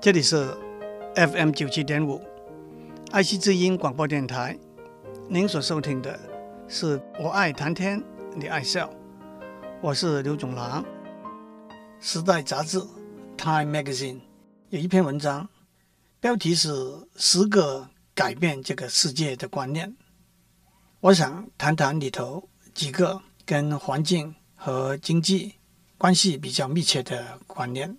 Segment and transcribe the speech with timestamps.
[0.00, 0.56] 这里是
[1.16, 2.22] FM 九七点五，
[3.10, 4.56] 爱惜之音广播电台。
[5.28, 6.16] 您所收听的
[6.68, 8.00] 是我爱谈天，
[8.36, 8.88] 你爱笑，
[9.82, 10.84] 我是刘总郎。
[11.98, 12.78] 时代杂志
[13.36, 14.20] Time Magazine
[14.68, 15.48] 有一篇文章，
[16.20, 16.72] 标题是
[17.16, 19.90] 《十个改变这个世界的观念》。
[21.00, 25.56] 我想谈谈里头几个跟环境和经济
[25.98, 27.98] 关系比较密切的观念。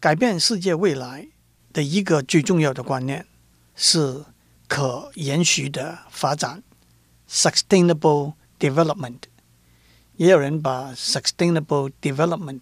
[0.00, 1.28] 改变世界未来
[1.74, 3.26] 的一个最重要的观念
[3.76, 4.24] 是
[4.66, 6.62] 可延续的发展
[7.28, 9.18] （sustainable development）。
[10.16, 12.60] 也有人把 sustainable development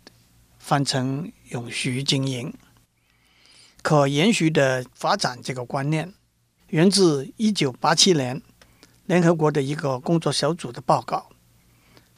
[0.59, 2.52] 翻成永续经营。
[3.82, 6.12] 可延续的发展这个观念
[6.70, 8.43] 源自一九八七年
[9.07, 11.29] 联合国的一个工作小组的报告。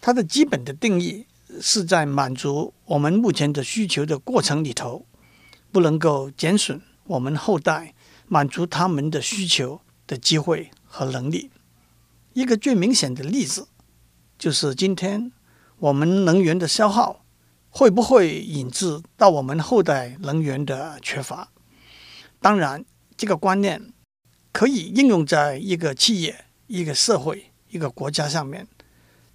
[0.01, 1.27] 它的基本的定义
[1.61, 5.05] 是在满足我们目前的需求的过程里头。
[5.73, 7.95] 不能够减损我们后代
[8.27, 11.51] 满足他们的需求的机会和能力。
[12.33, 13.69] 一个最明显的例子，
[14.39, 15.33] 就是今天
[15.79, 17.25] 我们能源的消耗
[17.69, 21.51] 会不会引致到我们后代能源的缺乏？
[22.41, 22.85] 当然，
[23.17, 23.93] 这个观念
[24.53, 28.67] 可以应用在一个企业、一个社会、一个国家上面，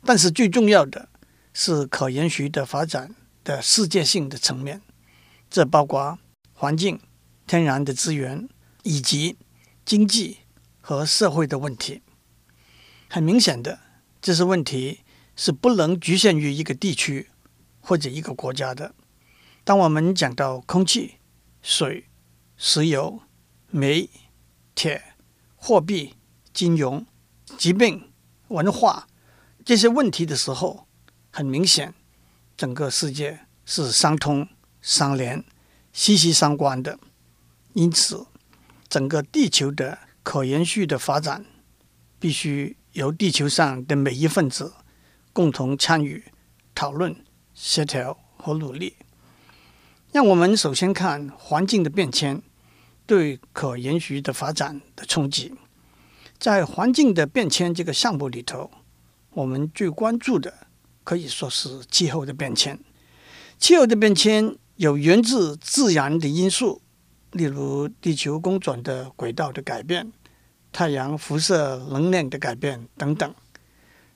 [0.04, 1.10] 但是最重要的
[1.54, 3.14] 是可延续的发展
[3.44, 4.82] 的世界性的层面，
[5.50, 6.18] 这包括。
[6.66, 7.00] 环境、
[7.46, 8.50] 天然的资源
[8.82, 9.38] 以及
[9.86, 10.38] 经济
[10.82, 12.02] 和社会的问题，
[13.08, 13.82] 很明显的，
[14.20, 15.02] 这些问题
[15.36, 17.30] 是不能局限于一个地区
[17.80, 18.96] 或者一个国家的。
[19.64, 21.18] 当我们讲到空气、
[21.62, 22.08] 水、
[22.58, 23.22] 石油、
[23.70, 24.10] 煤、
[24.74, 25.14] 铁、
[25.56, 26.16] 货币、
[26.52, 27.06] 金融、
[27.60, 28.12] 疾病、
[28.48, 29.08] 文化
[29.64, 30.88] 这些问题的时候，
[31.30, 31.94] 很明显，
[32.58, 34.48] 整个世界是相通
[34.82, 35.46] 相连。
[35.96, 37.00] 息息相关的，
[37.72, 38.26] 因此，
[38.90, 41.46] 整个地球的可延续的发展，
[42.20, 44.74] 必须由地球上的每一份子
[45.32, 46.26] 共同参与、
[46.76, 47.16] 讨论、
[47.54, 48.98] 协调和努力。
[50.12, 52.42] 让我们首先看环境的变迁
[53.06, 55.56] 对可延续的发展的冲击。
[56.38, 58.70] 在环境的变迁这个项目里头，
[59.30, 60.68] 我们最关注的
[61.06, 62.78] 可以说是气候的变迁。
[63.58, 64.58] 气候的变迁。
[64.78, 66.82] 有源自自然的因素，
[67.32, 70.12] 例如地球公转的轨道的改变、
[70.74, 73.34] 太阳辐射能量的改变等等。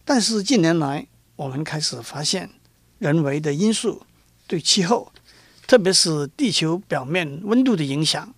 [0.04, 2.50] 但是近年来，我们开始发现
[2.98, 4.02] 人为的因素
[4.48, 5.14] 对气候，
[5.66, 8.34] 特别是地球表面温度的影响。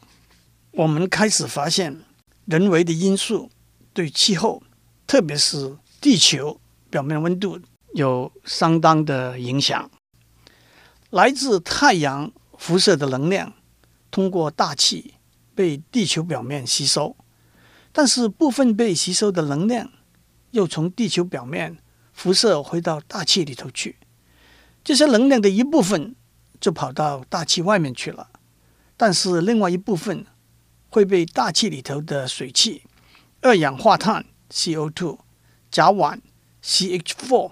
[0.74, 2.02] 我们开始发现
[2.46, 3.50] 人为的因素
[3.94, 4.62] 对气候，
[5.08, 6.60] 特别是地球
[6.92, 7.60] 表面温度
[7.96, 9.90] 有相当的影响。
[11.12, 13.54] 来自太阳辐射的能量
[14.10, 15.16] 通过大气
[15.54, 17.18] 被地球表面吸收，
[17.92, 19.92] 但是部分被吸收的能量
[20.52, 21.78] 又从地球表面
[22.14, 23.98] 辐射回到大气里头去。
[24.86, 26.16] 这些能量的一部分
[26.62, 28.30] 就跑到大气外面去了，
[28.96, 30.26] 但是另外一部分
[30.90, 32.84] 会被大气里头的水汽、
[33.42, 35.20] 二氧化碳 （CO2）、
[35.70, 36.22] 甲烷
[36.64, 37.52] （CH4）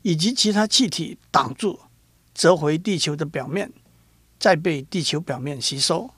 [0.00, 1.80] 以及其他气体挡住。
[2.36, 3.72] 折回地球的表面，
[4.38, 6.10] 再被地球表面吸收。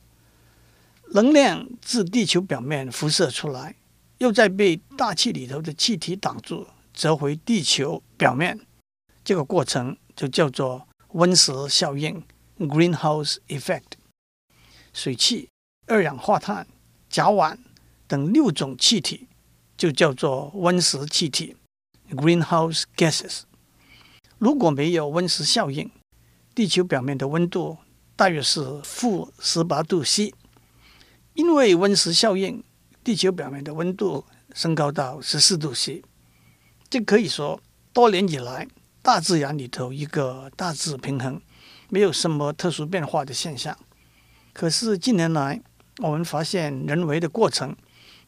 [1.13, 3.77] 能量自地球表面辐射出来，
[4.19, 8.59] 又再被大气里头的气体挡住，折回地球表面。
[9.23, 12.21] 这个过程就叫做温室效应
[12.59, 13.83] （Greenhouse Effect）。
[14.93, 15.49] 水汽、
[15.87, 16.67] 二氧化碳、
[17.09, 17.57] 甲烷
[18.09, 19.29] 等六种气体
[19.77, 21.55] 就叫做温室气体
[22.11, 23.43] （Greenhouse Gases）。
[24.39, 25.89] 如果没有温室效应，
[26.59, 27.79] 地球表面的温度
[28.17, 30.35] 大约是负十八度 C，
[31.35, 32.65] 因为温室效应，
[33.05, 36.03] 地球表面的温度升高到十四度 C。
[36.91, 37.61] 这可以说，
[37.93, 38.67] 多年以来，
[39.03, 41.41] 大自然里头一个大致平衡，
[41.91, 43.79] 没有什么特殊变化的现象。
[44.53, 45.63] 可是近年来，
[45.99, 47.77] 我们发现人为的过程，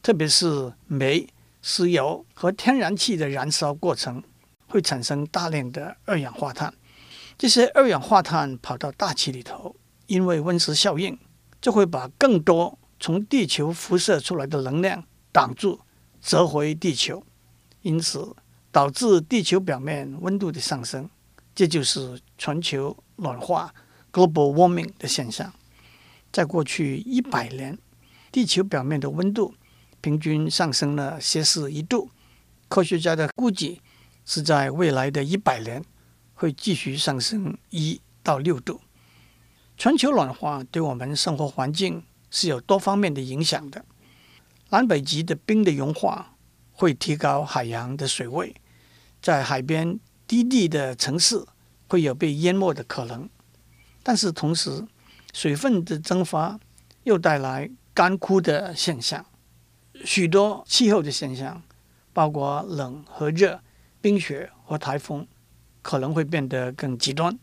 [0.01, 1.27] 特别是煤、
[1.61, 4.23] 石油和天然气的燃烧过程，
[4.69, 6.73] 会产生大量的二氧化碳。
[7.41, 11.17] 这些二氧化碳跑到大气里头，因为温室效应，
[11.59, 15.79] 就会把更多从地球辐射出来的能量挡住，
[16.21, 17.23] 折回地球，
[17.81, 18.35] 因此
[18.71, 21.09] 导致地球表面温度的上升。
[21.55, 23.73] 这就是全球暖化
[24.13, 25.51] （global warming） 的现象。
[26.31, 27.75] 在过去一百年，
[28.31, 29.55] 地球表面的温度
[29.99, 32.11] 平均上升了摄氏一度。
[32.67, 33.81] 科学家的估计
[34.27, 35.83] 是在未来的一百年。
[36.41, 38.81] 会继续上升一到六度。
[39.77, 43.85] 全球暖化对我们生活环境是有多方面的影响的。
[44.71, 46.35] 南北极的冰的融化
[46.71, 48.55] 会提高海洋的水位，
[49.21, 51.45] 在海边低地的城市
[51.87, 53.29] 会有被淹没的可能。
[54.01, 54.87] 但是同时，
[55.33, 56.59] 水分的蒸发
[57.03, 59.23] 又带来干枯的现象，
[60.03, 61.61] 许多气候的现象，
[62.11, 63.61] 包括冷和热、
[64.01, 65.27] 冰雪和台风，
[65.81, 67.37] 可能会变得更极端。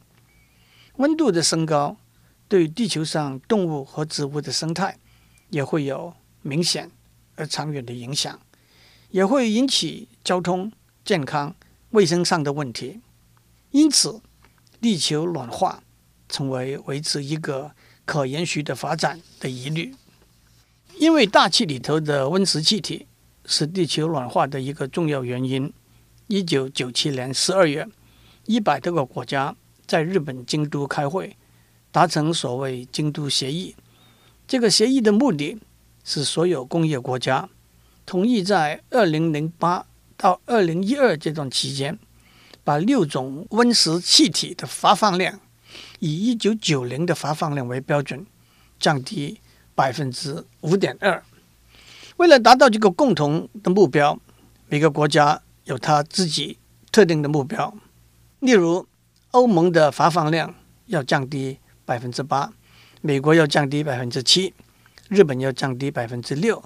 [0.97, 1.97] 温度的升高
[2.49, 4.99] 对地球上动物和植物的生态
[5.51, 6.91] 也会有明显
[7.37, 8.41] 而长远的影响，
[9.11, 10.73] 也会引起交通、
[11.05, 11.55] 健康、
[11.91, 13.01] 卫生上的问题。
[13.71, 14.21] 因此，
[14.81, 15.83] 地球暖化
[16.29, 17.73] 成为维持一个
[18.05, 19.95] 可延续的发展的疑虑。
[20.97, 23.07] 因为大气里头的温室气体
[23.45, 25.73] 是地球暖化的一个重要原因。
[26.27, 27.89] 一九九七年十二月，
[28.49, 29.55] 一百多个国家
[29.87, 31.37] 在日本京都开会，
[31.93, 33.77] 达成所谓京都协议。
[34.47, 35.59] 这个协议的目的
[36.03, 37.47] 是所有工业国家
[38.07, 39.85] 同意在二零零八
[40.17, 41.99] 到二零一二这段期间，
[42.65, 45.39] 把六种温室气体的发放量
[45.99, 48.27] 以一九九零的发放量为标准，
[48.81, 49.39] 降低
[49.75, 51.23] 百分之五点二。
[52.17, 54.19] 为了达到这个共同的目标，
[54.69, 56.57] 每个国家有他自己
[56.91, 57.77] 特定的目标。
[58.41, 58.87] 例如，
[59.33, 60.55] 欧盟的发放量
[60.87, 62.53] 要降低百分之八，
[63.01, 64.55] 美国要降低百分之七，
[65.09, 66.63] 日本要降低百分之六，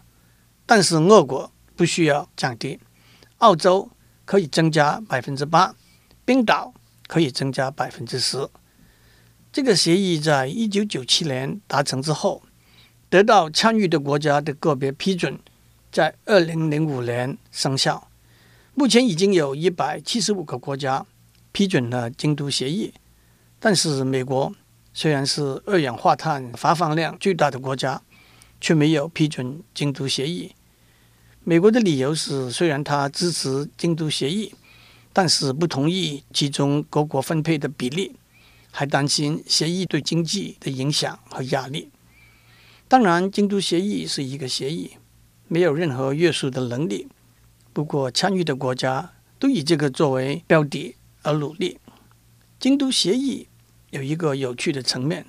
[0.67, 2.79] 但是俄国不需要降低，
[3.39, 3.91] 澳洲
[4.27, 5.75] 可以增加百分之八，
[6.27, 6.75] 冰岛
[7.07, 8.47] 可以增加百分之十。
[9.51, 12.43] 这个协议在一九九七年达成之后，
[13.09, 15.39] 得到参与的国家的个别批准，
[15.91, 18.09] 在二零零五年生效。
[18.75, 21.07] 目前已经有一百七十五个国家。
[21.53, 22.93] 批准了京都协议，
[23.61, 24.53] 但是美国
[24.93, 28.03] 虽然是二氧化碳发放量最大的国家，
[28.61, 30.53] 却没有批准京都协议。
[31.45, 34.55] 美国的理由是，虽然他支持京都协议，
[35.13, 38.13] 但是不同意其中各国分配的比例，
[38.71, 41.91] 还担心协议对经济的影响和压力。
[42.89, 44.93] 当然，京都协议是一个协议，
[45.49, 47.09] 没有任何约束的能力。
[47.73, 50.95] 不过，参与的国家都以这个作为标的。
[51.23, 51.79] 而努力。
[52.61, 53.49] 京都协议
[53.91, 55.27] 有一个有趣的层面：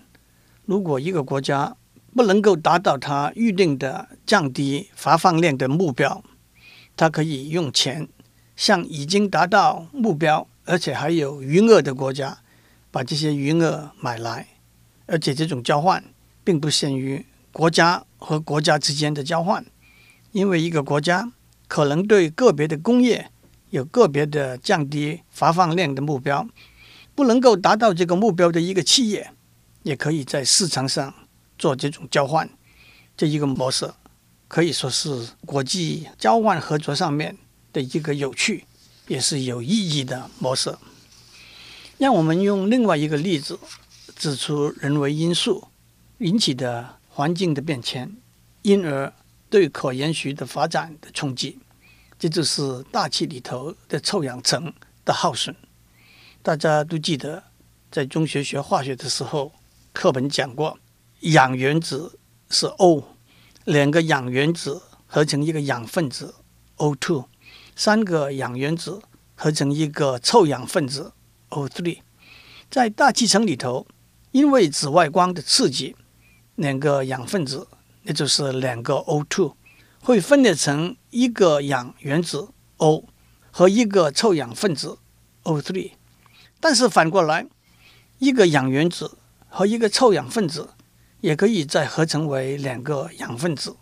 [0.66, 1.76] 如果一个国家
[2.16, 6.24] 不能够达到它预定的降低发放量的目标，
[6.96, 8.08] 它可以用钱
[8.56, 12.38] 向已经达到目标而且还有余额的国家
[12.92, 14.48] 把这些余额买来。
[15.06, 16.04] 而且这种交换
[16.44, 19.66] 并不限于国家和国家之间的交换，
[20.32, 21.34] 因为一个国家
[21.68, 23.32] 可能对个别的工业。
[23.74, 26.48] 有个别的降低发放量的目标，
[27.16, 29.32] 不能够达到这个目标的一个企业，
[29.82, 31.12] 也可以在市场上
[31.58, 32.48] 做这种交换。
[33.18, 33.92] 这一个模式
[34.48, 37.36] 可以说是国际交换合作上面
[37.72, 38.66] 的一个有趣，
[39.08, 40.78] 也是有意义的模式。
[41.98, 43.58] 让我们用另外一个例子
[44.16, 45.68] 指出人为因素
[46.20, 48.16] 引起的环境的变迁，
[48.62, 49.12] 因而
[49.50, 51.58] 对可延续的发展的冲击。
[52.24, 54.74] 这就是大气里头的臭氧层
[55.04, 55.54] 的耗损。
[56.42, 57.44] 大家都记得，
[57.92, 59.52] 在中学学化学的时候，
[59.92, 60.80] 课本讲过，
[61.20, 62.18] 氧原子
[62.50, 63.04] 是 O，
[63.66, 66.34] 两个氧原子合成一个氧分子
[66.78, 67.26] O2，
[67.76, 69.02] 三个氧原子
[69.36, 71.12] 合成一个臭氧分子
[71.50, 72.00] O3。
[72.72, 73.86] 在大气层里头，
[74.32, 75.98] 因为紫外光的刺激，
[76.56, 77.68] 两个氧分子，
[78.04, 79.56] 也就是两个 O2。
[80.04, 83.06] 会分裂成一个氧原子 O
[83.52, 84.98] 和一个臭氧分子
[85.44, 85.92] O3，
[86.60, 87.46] 但是反过来，
[88.20, 89.18] 一个氧原子
[89.48, 90.72] 和一个臭氧分子
[91.22, 93.78] 也可以再合成为两个氧分子。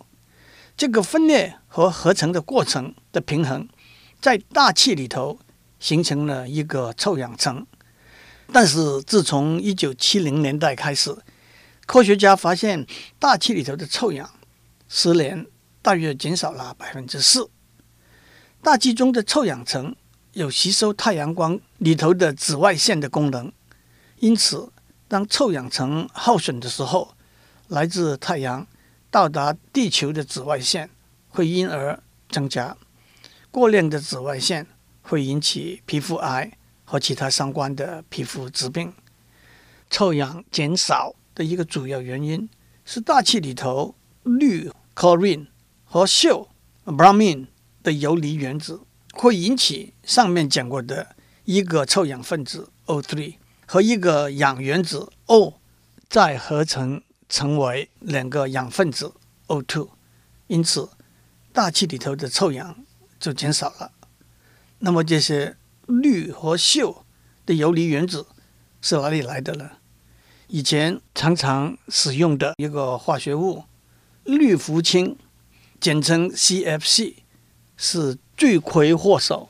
[0.78, 3.68] 这个分裂和合成的过程的平衡，
[4.22, 5.40] 在大气里头
[5.80, 7.66] 形成了一个臭氧层。
[8.54, 11.18] 但是自从一九七零年代开始，
[11.88, 12.86] 科学家发现
[13.18, 14.30] 大气里头的臭氧
[14.88, 15.48] 失联。
[15.82, 17.50] 大约减少了百分之四。
[18.62, 19.96] 大气中的臭氧层
[20.34, 23.52] 有吸收太阳光里头的紫外线的功能，
[24.20, 24.72] 因此，
[25.08, 27.16] 当臭氧层耗损的时候，
[27.68, 28.68] 来自太阳
[29.10, 30.90] 到达地球的紫外线
[31.30, 32.78] 会因而增加。
[33.50, 34.68] 过量的紫外线
[35.02, 38.94] 会引起皮肤癌和其他相关的皮肤疾病。
[39.90, 42.48] 臭氧减少的一个主要原因
[42.86, 45.48] 是大气里头氯 chlorine
[45.94, 46.48] 和溴
[46.86, 47.48] （bromine）
[47.84, 48.80] 的游离原子
[49.12, 55.60] 会引起上面讲过的一个臭氧分子 O3 和一个氧原子 O
[56.08, 59.12] 再合成成为两个氧分子
[59.48, 59.90] O2，
[60.48, 60.92] 因此
[61.52, 62.86] 大气里头的臭氧
[63.20, 63.92] 就减少了。
[64.80, 65.58] 那么这些
[65.88, 67.00] 氯和溴
[67.46, 68.28] 的游离原子
[68.82, 69.72] 是哪里来的呢？
[70.48, 73.66] 以前常常使用的一个化学物
[74.24, 75.18] 氯氟氢，
[75.82, 77.16] 简称 CFC，
[77.76, 79.50] 是罪魁祸首。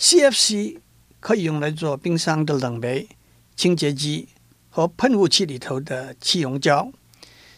[0.00, 0.78] CFC
[1.20, 3.06] 可以用来做冰箱的冷媒、
[3.54, 4.30] 清洁剂
[4.70, 6.90] 和喷雾器里头的气溶胶。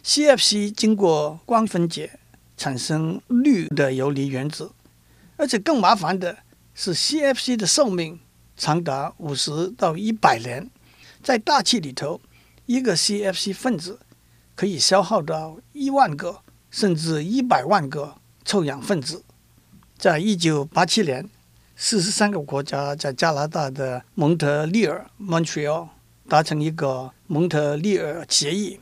[0.05, 2.19] CFC 经过光分解
[2.57, 4.73] 产生氯的游离原子，
[5.37, 6.39] 而且更麻烦的
[6.75, 8.19] 是，CFC 的寿命
[8.57, 10.69] 长达五十到一百年，
[11.23, 12.21] 在大气里头。
[12.67, 14.01] 一个 CFC 分子
[14.55, 19.23] 可以消耗到一万个甚至一百万个臭氧分子。
[19.97, 21.29] 在一九八七年，
[21.75, 25.89] 四十三个国家在加拿大的蒙特利尔 （Montreal）
[26.29, 28.79] 达成一个蒙特利尔协议，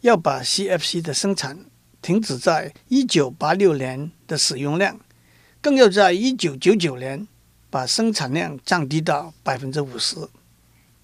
[0.00, 1.66] 要把 CFC 的生产
[2.00, 4.98] 停止在一九八六年的使用量，
[5.60, 7.26] 更要在一九九九年
[7.68, 10.16] 把生产量降低到百分之五十。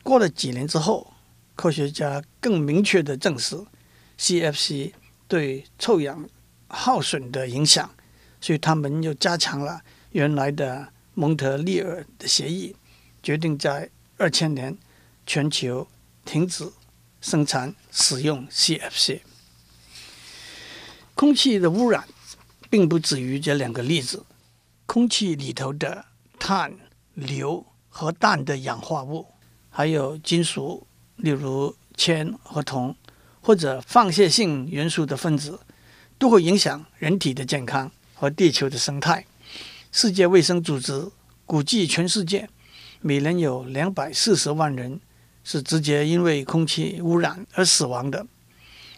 [0.03, 1.13] 过了几年之后，
[1.55, 3.57] 科学家更明确地证实
[4.19, 4.93] CFC
[5.33, 6.29] 对臭氧
[6.69, 7.91] 耗损的影响，
[8.39, 12.77] 所以他们又加强了原来的蒙特利尔的协议，
[13.23, 14.77] 决定在二千年
[15.25, 15.89] 全球
[16.27, 16.71] 停止
[17.23, 19.23] 生产使用 CFC。
[21.15, 22.07] 空气的污染
[22.69, 24.27] 并不止于这两个例子，
[24.85, 26.05] 空气里头的
[26.39, 26.75] 碳、
[27.15, 29.29] 硫和氮的氧化物，
[29.71, 30.87] 还有金属。
[31.17, 32.95] 例如铅和铜，
[33.43, 35.59] 或者放射性元素的分子，
[36.17, 39.27] 都会影响人体的健康和地球的生态。
[39.91, 41.11] 世界卫生组织
[41.45, 42.49] 估计，全世界
[43.01, 45.01] 每年有两百四十万人
[45.45, 48.25] 是直接因为空气污染而死亡的。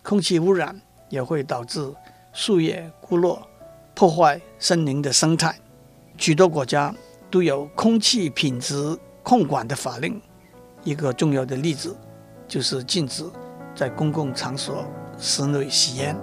[0.02, 1.92] 空气污染也会导致
[2.32, 3.48] 树叶枯落，
[3.94, 5.58] 破坏森林的生态。
[6.18, 6.94] 许多国家
[7.30, 10.20] 都有空气品质控管的法令。
[10.84, 11.96] 一个重要的例子。
[12.46, 13.24] 就是禁止
[13.74, 14.86] 在公共场所
[15.18, 16.16] 室内吸烟。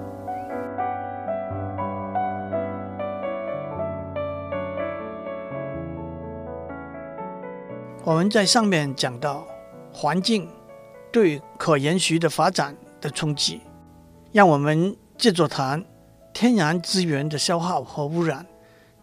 [8.03, 9.46] 我们在上面讲到
[9.93, 10.50] 环境
[11.12, 13.62] 对可延续的发展的冲击，
[14.31, 15.86] 让我们接着谈
[16.34, 18.46] 天然资源的消耗和污染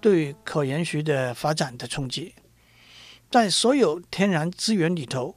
[0.00, 2.34] 对可延续的发展的冲击。
[3.30, 5.36] 在所有天然资源里头，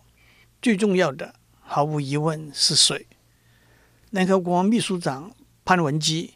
[0.62, 1.36] 最重要的。
[1.74, 3.08] 毫无疑问是水。
[4.10, 5.32] 联合国秘书长
[5.64, 6.34] 潘文基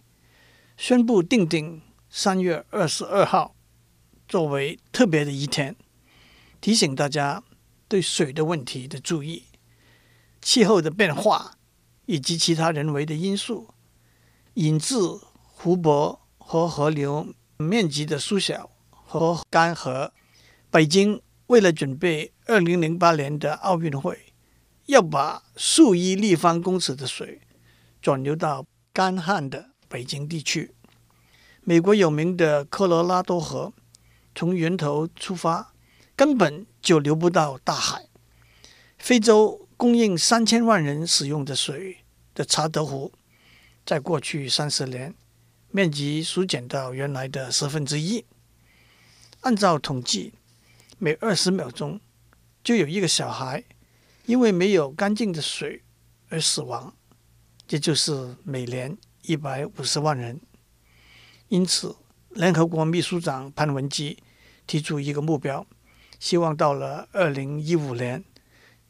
[0.77, 3.54] 宣布定定三月二十二号
[4.30, 5.75] 作为特别的一天，
[6.62, 7.44] 提醒大家
[7.89, 9.44] 对水的问题的注意。
[10.42, 11.58] 气候的变化
[12.06, 13.74] 以及其他人为的因素，
[14.54, 14.96] 引致
[15.34, 20.12] 湖泊和河流面积的缩小和干涸。
[20.72, 24.18] 北京为了准备二零零八年的奥运会。
[24.86, 27.42] 要把数亿立方公尺的水
[28.01, 30.75] 转流到干旱的北京地区。
[31.62, 33.74] 美国有名的科罗拉多河
[34.36, 35.74] 从源头出发，
[36.15, 38.06] 根本就流不到大海。
[39.00, 41.98] 非洲供应三千万人使用的水
[42.36, 43.12] 的查德湖，
[43.86, 45.15] 在过去三十年
[45.72, 48.24] 面积缩减到原来的十分之一。
[49.42, 50.34] 按照统计，
[51.00, 52.00] 每二十秒钟
[52.63, 53.63] 就有一个小孩。
[54.25, 55.84] 因为没有干净的水
[56.29, 56.96] 而死亡，
[57.67, 60.41] 这就是每年一百五十万人。
[61.50, 61.96] 因此，
[62.29, 64.17] 联合国秘书长潘文基
[64.65, 65.65] 提出一个目标，
[66.20, 68.24] 希望到了二零一五年，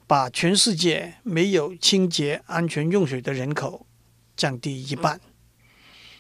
[0.07, 3.85] 把全世界没有清洁安全用水的人口
[4.37, 5.19] 降低一半。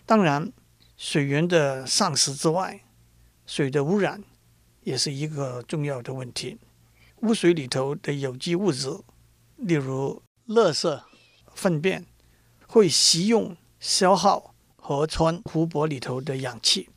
[0.05, 0.51] 当然，
[0.97, 2.81] 水源的丧失之外，
[3.45, 4.21] 水的污染
[4.83, 6.57] 也是一个重要的问题。
[7.21, 8.89] 污水里头的有机物质，
[9.55, 11.01] 例如垃圾、
[11.53, 12.05] 粪便，
[12.67, 16.89] 会吸用、消耗河川、湖泊里头的氧气。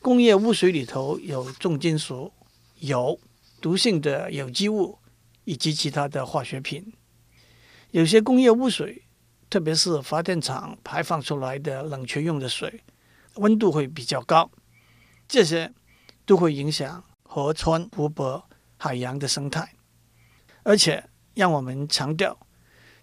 [0.00, 2.32] 工业污水里头有重金属、
[2.80, 3.18] 有
[3.60, 4.98] 毒性的有机物
[5.44, 6.92] 以及其他的化学品。
[7.90, 9.04] 有些工业污水，
[9.48, 12.82] 特别是发电厂排放出来的冷却用的水，
[13.36, 14.50] 温度会比较高，
[15.26, 15.72] 这些
[16.26, 18.48] 都会影响河川、湖泊。
[18.82, 19.76] 海洋的生态，
[20.64, 22.36] 而且让我们强调，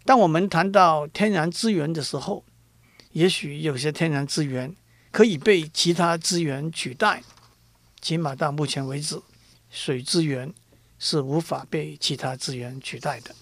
[0.03, 2.43] 当我们谈到天然资源的时候，
[3.13, 4.75] 也许有些天然资源
[5.09, 7.24] 可以被其他资源取代，
[8.01, 9.21] 起码到目前为止，
[9.69, 10.53] 水资源
[10.98, 13.33] 是无法被其他资源取代的。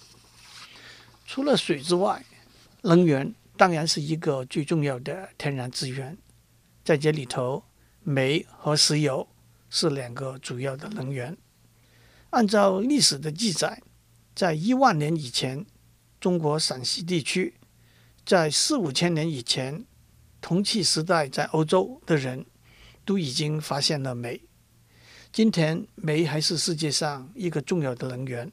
[1.25, 2.24] 除了水之外，
[2.84, 6.15] 能源当然是一个最重要的天然资源。
[6.86, 7.63] 在这里头，
[8.03, 9.27] 煤和石油
[9.72, 11.36] 是两个主要的能源。
[12.31, 13.81] 按照历史的记载，
[14.36, 15.65] 在一万年以前，
[16.19, 17.55] 中国陕西地区，
[18.25, 19.86] 在四五千年以前，
[20.41, 22.46] 铜器时代在欧洲的人
[23.05, 24.41] 都已经发现了煤。
[25.31, 28.51] 今天，煤还是世界上一个重要的能源，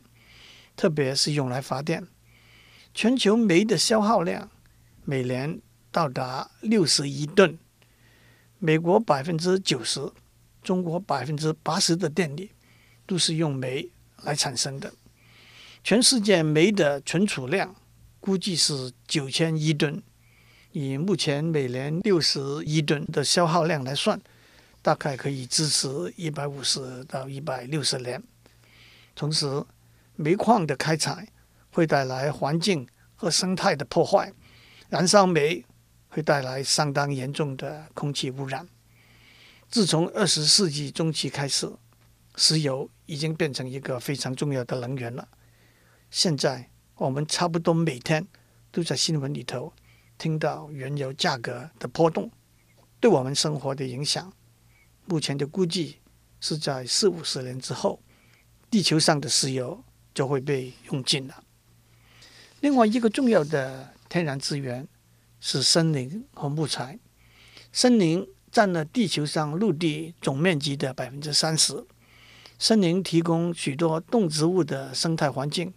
[0.76, 2.06] 特别是用来发电。
[2.92, 4.50] 全球煤的消耗量
[5.04, 7.58] 每年到达六十亿吨。
[8.58, 10.12] 美国百分之九十，
[10.62, 12.52] 中国百分之八十的电力
[13.06, 13.88] 都是用煤
[14.22, 14.92] 来产生的。
[15.82, 17.74] 全世界煤的存储量
[18.20, 20.02] 估计是九千亿吨，
[20.72, 24.20] 以目前每年六十亿吨的消耗量来算，
[24.80, 28.22] 大概可以支持一百五十到一百六十年。
[29.14, 29.64] 同时，
[30.16, 31.28] 煤矿的开采
[31.70, 34.32] 会带来环境和生态的破坏，
[34.88, 35.64] 燃烧煤。
[36.14, 38.68] 会带来相当严重的空气污染。
[39.68, 41.68] 自从二十世纪中期开始，
[42.36, 45.28] 石油已经变成一个非常重要的能源了。
[46.10, 48.26] 现在我们差不多每天
[48.70, 49.72] 都在新闻里头
[50.18, 52.30] 听到原油价格的波动，
[53.00, 54.32] 对我们生活的影响。
[55.06, 55.98] 目前的估计
[56.40, 58.00] 是在四五十年之后，
[58.70, 59.82] 地球上的石油
[60.14, 61.42] 就会被用尽了。
[62.60, 64.86] 另外一个重要的天然资源。
[65.46, 66.98] 是森林和木材，
[67.70, 71.84] 森林占了地球上陆地总面积的百分之三十。
[72.58, 75.74] 森林提供许多动植物的生态环境，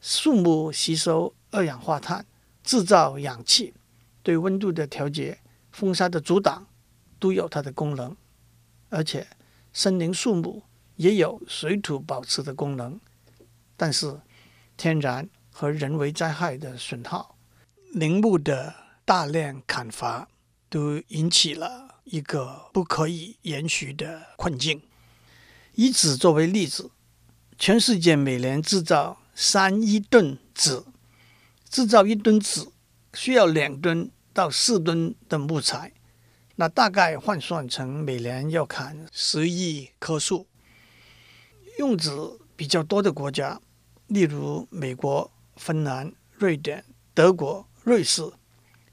[0.00, 2.24] 树木吸收二氧化碳，
[2.62, 3.74] 制造氧气，
[4.22, 5.38] 对温度的调节、
[5.72, 6.66] 风沙的阻挡
[7.18, 8.16] 都有它的功能。
[8.90, 9.26] 而且，
[9.72, 10.62] 森林树木
[10.96, 13.00] 也有水土保持的功能。
[13.76, 14.20] 但是，
[14.76, 17.36] 天然和人为灾害的损耗，
[17.92, 20.28] 林木的大量砍伐
[20.68, 24.82] 都引起了一个不可以延续的困境。
[25.74, 26.90] 以纸作为例子，
[27.58, 30.82] 全世界每年制造三亿吨纸，
[31.68, 32.66] 制造一吨纸
[33.14, 35.92] 需要两吨到四吨的木材，
[36.56, 40.46] 那大概换算成每年要砍十亿棵树。
[41.78, 42.10] 用纸
[42.56, 43.60] 比较多的国家，
[44.08, 48.30] 例如美国、芬兰、瑞典、德国、瑞士。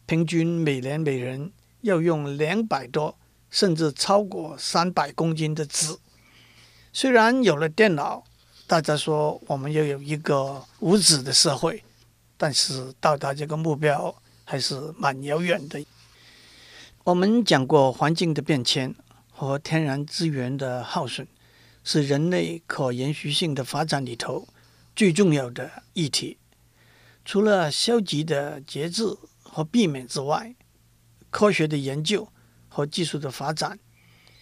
[0.05, 5.97] 平均每年每人要用两百多，甚至超过三百公斤的纸。
[6.99, 8.23] 虽然有了电脑，
[8.65, 11.83] 大家说我们要有一个无纸的社会，
[12.37, 15.85] 但是到达这个目标还是蛮遥远的。
[17.03, 18.95] 我们讲过，环境的变迁
[19.29, 21.27] 和天然资源的耗损
[21.83, 24.47] 是人类可延续性的发展里头
[24.95, 26.39] 最重要的议题。
[27.23, 29.03] 除了消极的节制，
[29.43, 30.55] 和避免之外，
[31.29, 32.27] 科学的研究
[32.67, 33.77] 和技术的发展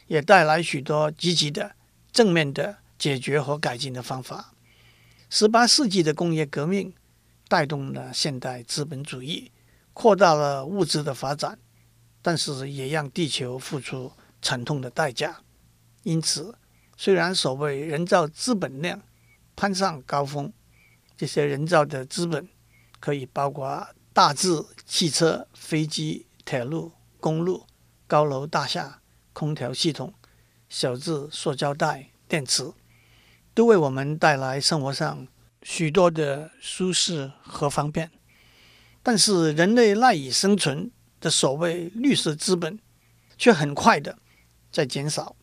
[0.07, 1.75] 也带来许多积极的、
[2.15, 4.53] 正面的解决和改进的方法。
[5.29, 6.93] 十八世纪的工业革命
[7.49, 9.51] 带动了现代资本主义，
[9.91, 11.59] 扩大了物质的发展，
[12.21, 15.41] 但是也让地球付出惨痛的代价。
[16.03, 16.55] 因此，
[16.95, 19.01] 虽然所谓人造资本量
[19.57, 20.53] 攀上高峰，
[21.17, 22.47] 这些人造的资本
[23.01, 23.85] 可以包括。
[24.13, 27.65] 大至汽车、飞机、铁路、公路、
[28.07, 29.01] 高楼大厦、
[29.33, 30.13] 空调系统；
[30.75, 32.73] 小至塑胶袋、电池，
[33.53, 35.25] 都为我们带来生活上
[35.63, 38.11] 许多的舒适和方便。
[39.01, 42.77] 但是，人类赖以生存的所谓绿色资本，
[43.37, 44.19] 却很快的
[44.69, 45.37] 在减少。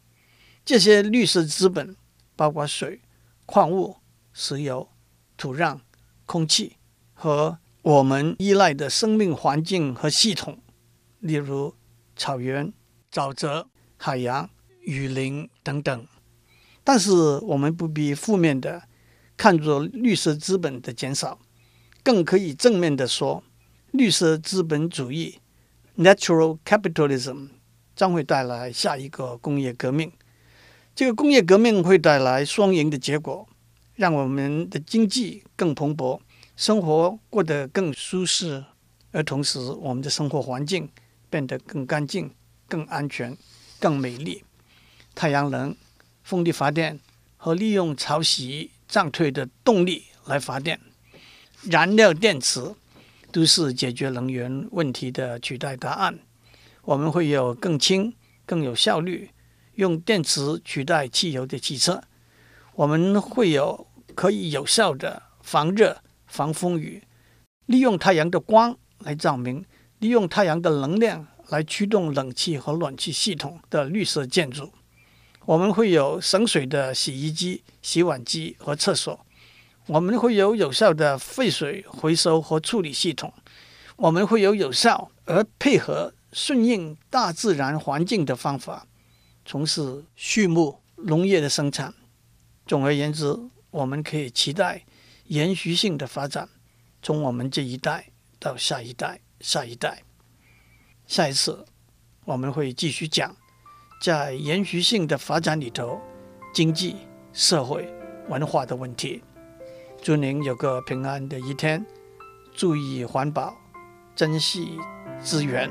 [0.66, 1.96] 这些绿色资本
[2.36, 3.00] 包括水、
[3.46, 3.96] 矿物、
[4.34, 4.90] 石油、
[5.38, 5.80] 土壤、
[6.26, 6.76] 空气
[7.14, 7.58] 和。
[7.80, 10.62] 我们依赖的生命环境和系统，
[11.20, 11.74] 例如
[12.14, 12.72] 草原、
[13.10, 14.48] 沼泽、海洋、
[14.82, 16.06] 雨林等等。
[16.84, 18.82] 但是，我们不必负面的
[19.36, 21.38] 看作绿色资本的减少，
[22.02, 23.42] 更可以正面的说，
[23.92, 25.38] 绿色资本主义
[25.96, 27.48] （Natural Capitalism）
[27.94, 30.10] 将会带来下一个工业革命。
[30.94, 33.48] 这个工业革命会带来双赢的结果，
[33.94, 36.20] 让我们的经济更蓬勃。
[36.54, 38.64] 生活过得更舒适，
[39.12, 40.88] 而同时，我们的生活环境
[41.30, 42.30] 变得更干净、
[42.68, 43.36] 更安全、
[43.80, 44.44] 更美丽。
[45.14, 45.76] 太阳能、
[46.22, 46.98] 风力发电
[47.36, 50.80] 和利用潮汐涨退的动力来发电，
[51.62, 52.74] 燃料电池
[53.30, 56.18] 都是解决能源问题的取代答案。
[56.82, 59.30] 我们会有更轻、更有效率
[59.74, 62.02] 用电池取代汽油的汽车。
[62.74, 66.02] 我们会有可以有效的防热。
[66.24, 67.02] 防风雨，
[67.66, 69.66] 利用太阳的光来照明，
[69.98, 74.72] 利用太阳的能量来驱动冷气和暖气系统的绿色建筑。
[75.44, 79.26] 我们会有省水的洗衣机、洗碗机和厕所。
[79.86, 83.34] 我们会有有效的废水回收和处理系统。
[83.96, 88.86] 我们会有有效而配合顺应大自然环境的方法，
[89.44, 91.92] 从事畜牧农业的生产。
[92.64, 93.36] 总而言之，
[93.70, 94.84] 我们可以期待
[95.24, 96.48] 延续性的发展，
[97.02, 100.02] 从我们这一代到下一代、下一代。
[101.06, 101.66] 下一次
[102.24, 103.36] 我们会继续讲。
[104.02, 106.00] 在延续性的发展里头，
[106.52, 106.96] 经济、
[107.32, 107.88] 社会、
[108.28, 109.22] 文化的问题。
[110.02, 111.86] 祝您有个平安的一天，
[112.52, 113.54] 注意环保，
[114.16, 114.76] 珍惜
[115.20, 115.70] 资源。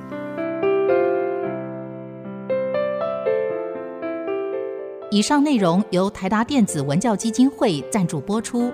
[5.10, 8.72] 以上内容由台达电子文教基金会赞助播出。